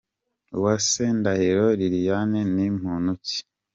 [0.57, 3.39] Uwase Ndahiro Liliane ni muntu ki?.